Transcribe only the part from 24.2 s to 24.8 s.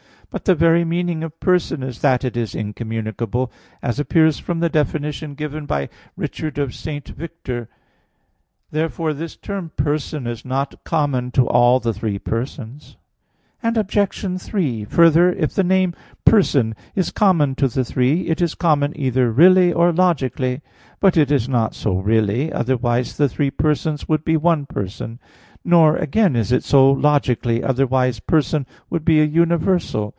be one